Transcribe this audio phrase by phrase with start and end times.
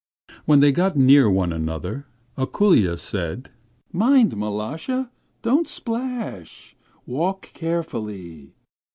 [0.45, 3.51] When they got near one another, Ako√∫lya said:
[3.93, 5.11] 'Mind, Mal√°sha,
[5.43, 6.75] don't splash.
[7.05, 8.55] Walk carefully!'